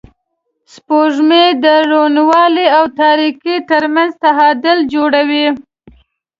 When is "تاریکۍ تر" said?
3.01-3.83